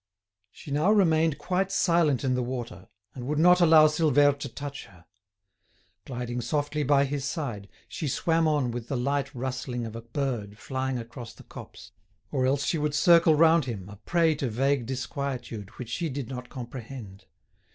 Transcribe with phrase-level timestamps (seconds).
[0.49, 4.87] She now remained quite silent in the water, and would not allow Silvère to touch
[4.87, 5.05] her.
[6.05, 10.57] Gliding softly by his side, she swam on with the light rustling of a bird
[10.57, 11.91] flying across the copse,
[12.31, 16.29] or else she would circle round him, a prey to vague disquietude which she did
[16.29, 17.25] not comprehend.